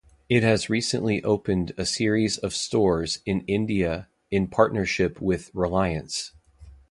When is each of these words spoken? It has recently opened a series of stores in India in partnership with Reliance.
It 0.29 0.41
has 0.41 0.67
recently 0.67 1.23
opened 1.23 1.73
a 1.77 1.85
series 1.85 2.39
of 2.39 2.55
stores 2.55 3.19
in 3.23 3.41
India 3.41 4.07
in 4.31 4.47
partnership 4.47 5.21
with 5.21 5.51
Reliance. 5.53 6.31